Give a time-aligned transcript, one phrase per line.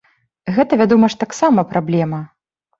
[0.55, 2.27] Гэта, вядома ж, таксама праблема.